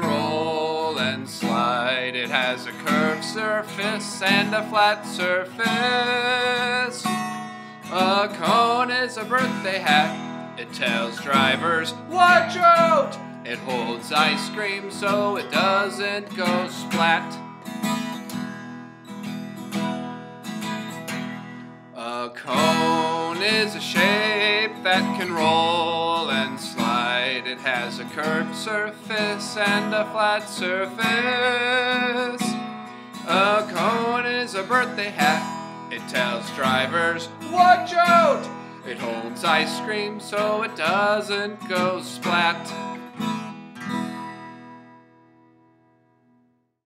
roll 0.00 0.98
and 0.98 1.28
slide. 1.28 2.14
It 2.14 2.30
has 2.30 2.66
a 2.66 2.72
curved 2.72 3.24
surface 3.24 4.22
and 4.22 4.54
a 4.54 4.68
flat 4.68 5.06
surface. 5.06 5.66
A 7.90 8.28
cone 8.34 8.90
is 8.90 9.16
a 9.16 9.24
birthday 9.24 9.78
hat. 9.78 10.58
It 10.58 10.72
tells 10.72 11.20
drivers, 11.20 11.94
watch 12.10 12.56
out! 12.56 13.16
It 13.44 13.58
holds 13.60 14.12
ice 14.12 14.50
cream 14.50 14.90
so 14.90 15.36
it 15.36 15.50
doesn't 15.50 16.36
go 16.36 16.68
splat. 16.68 17.32
A 21.94 22.30
cone 22.34 23.42
is 23.42 23.74
a 23.74 23.80
shape 23.80 24.82
that 24.82 25.18
can 25.18 25.32
roll. 25.32 25.97
It 27.58 27.62
has 27.62 27.98
a 27.98 28.04
curved 28.04 28.54
surface 28.54 29.56
and 29.56 29.92
a 29.92 30.08
flat 30.12 30.48
surface. 30.48 31.02
A 33.26 33.68
cone 33.74 34.26
is 34.26 34.54
a 34.54 34.62
birthday 34.62 35.08
hat. 35.08 35.92
It 35.92 36.08
tells 36.08 36.48
drivers, 36.52 37.28
watch 37.50 37.92
out! 37.94 38.48
It 38.86 38.98
holds 38.98 39.42
ice 39.42 39.80
cream 39.80 40.20
so 40.20 40.62
it 40.62 40.76
doesn't 40.76 41.68
go 41.68 42.00
splat. 42.00 42.64